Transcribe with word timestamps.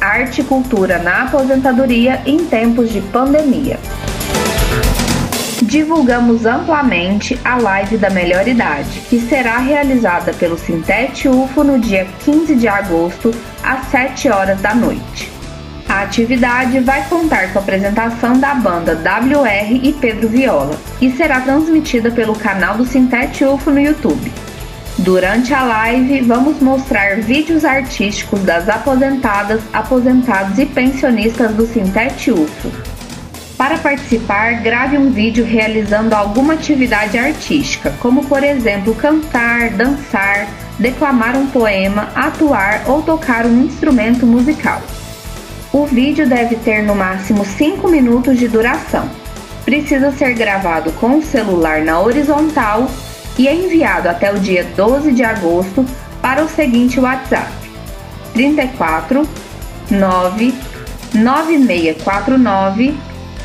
arte 0.00 0.40
e 0.40 0.44
cultura 0.44 0.98
na 0.98 1.24
aposentadoria 1.24 2.22
em 2.24 2.44
tempos 2.44 2.90
de 2.90 3.00
pandemia. 3.00 3.78
Divulgamos 5.62 6.46
amplamente 6.46 7.38
a 7.44 7.56
live 7.56 7.98
da 7.98 8.08
melhor 8.08 8.48
idade, 8.48 9.02
que 9.08 9.20
será 9.20 9.58
realizada 9.58 10.32
pelo 10.32 10.58
Sintete 10.58 11.28
UFO 11.28 11.62
no 11.62 11.78
dia 11.78 12.08
15 12.24 12.56
de 12.56 12.66
agosto, 12.66 13.30
às 13.62 13.86
7 13.88 14.30
horas 14.30 14.60
da 14.60 14.74
noite. 14.74 15.30
A 15.88 16.02
atividade 16.02 16.80
vai 16.80 17.06
contar 17.08 17.52
com 17.52 17.58
a 17.58 17.62
apresentação 17.62 18.38
da 18.38 18.54
banda 18.54 18.94
WR 18.94 19.80
e 19.82 19.92
Pedro 19.92 20.28
Viola 20.28 20.78
e 21.00 21.10
será 21.10 21.40
transmitida 21.40 22.10
pelo 22.10 22.34
canal 22.34 22.76
do 22.76 22.86
Sintete 22.86 23.44
UFO 23.44 23.70
no 23.70 23.80
YouTube. 23.80 24.32
Durante 25.00 25.54
a 25.54 25.64
live, 25.64 26.20
vamos 26.20 26.60
mostrar 26.60 27.22
vídeos 27.22 27.64
artísticos 27.64 28.42
das 28.42 28.68
aposentadas, 28.68 29.62
aposentados 29.72 30.58
e 30.58 30.66
pensionistas 30.66 31.54
do 31.54 31.66
Sintete 31.66 32.30
UFO. 32.30 32.70
Para 33.56 33.78
participar, 33.78 34.60
grave 34.62 34.98
um 34.98 35.10
vídeo 35.10 35.42
realizando 35.42 36.14
alguma 36.14 36.52
atividade 36.52 37.16
artística, 37.16 37.94
como 37.98 38.26
por 38.26 38.44
exemplo 38.44 38.94
cantar, 38.94 39.70
dançar, 39.70 40.46
declamar 40.78 41.34
um 41.34 41.46
poema, 41.46 42.10
atuar 42.14 42.82
ou 42.86 43.00
tocar 43.00 43.46
um 43.46 43.64
instrumento 43.64 44.26
musical. 44.26 44.82
O 45.72 45.86
vídeo 45.86 46.28
deve 46.28 46.56
ter 46.56 46.82
no 46.82 46.94
máximo 46.94 47.42
5 47.42 47.88
minutos 47.88 48.38
de 48.38 48.48
duração. 48.48 49.08
Precisa 49.64 50.12
ser 50.12 50.34
gravado 50.34 50.92
com 50.92 51.16
o 51.16 51.22
celular 51.22 51.80
na 51.80 51.98
horizontal 52.00 52.86
e 53.40 53.48
é 53.48 53.54
enviado 53.54 54.06
até 54.06 54.30
o 54.30 54.38
dia 54.38 54.68
12 54.76 55.12
de 55.12 55.24
agosto 55.24 55.82
para 56.20 56.44
o 56.44 56.48
seguinte 56.48 57.00
WhatsApp: 57.00 57.50
34 58.34 59.26
9 59.90 60.54
9649 61.14 62.94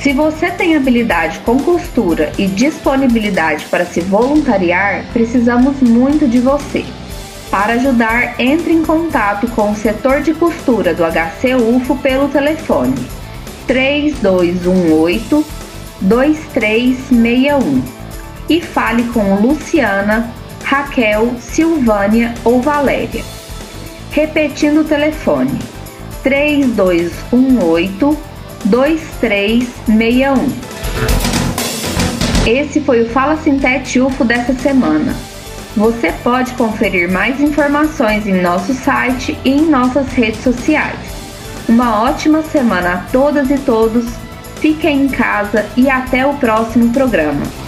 Se 0.00 0.14
você 0.14 0.50
tem 0.50 0.74
habilidade 0.74 1.40
com 1.40 1.58
costura 1.58 2.32
e 2.38 2.46
disponibilidade 2.46 3.66
para 3.66 3.84
se 3.84 4.00
voluntariar, 4.00 5.04
precisamos 5.12 5.78
muito 5.82 6.26
de 6.26 6.40
você. 6.40 6.86
Para 7.50 7.74
ajudar, 7.74 8.40
entre 8.40 8.72
em 8.72 8.82
contato 8.82 9.46
com 9.48 9.72
o 9.72 9.76
setor 9.76 10.22
de 10.22 10.32
costura 10.32 10.94
do 10.94 11.04
HC 11.04 11.54
UFO 11.54 11.98
pelo 11.98 12.28
telefone 12.28 12.96
3218 13.66 15.44
2361 16.00 17.82
e 18.48 18.62
fale 18.62 19.02
com 19.12 19.34
Luciana 19.34 20.37
Raquel, 20.68 21.34
Silvânia 21.40 22.34
ou 22.44 22.60
Valéria. 22.60 23.24
Repetindo 24.10 24.82
o 24.82 24.84
telefone: 24.84 25.58
3218 26.22 28.18
2361. 28.66 30.46
Esse 32.46 32.82
foi 32.82 33.00
o 33.00 33.08
Fala 33.08 33.38
Sintete 33.38 33.98
UFO 33.98 34.26
dessa 34.26 34.52
semana. 34.52 35.16
Você 35.74 36.12
pode 36.22 36.52
conferir 36.52 37.10
mais 37.10 37.40
informações 37.40 38.26
em 38.26 38.42
nosso 38.42 38.74
site 38.74 39.38
e 39.46 39.50
em 39.50 39.70
nossas 39.70 40.08
redes 40.08 40.42
sociais. 40.42 40.98
Uma 41.66 42.02
ótima 42.02 42.42
semana 42.42 42.92
a 42.92 42.98
todas 43.10 43.50
e 43.50 43.56
todos. 43.56 44.04
Fiquem 44.60 45.04
em 45.04 45.08
casa 45.08 45.64
e 45.78 45.88
até 45.88 46.26
o 46.26 46.34
próximo 46.34 46.92
programa. 46.92 47.67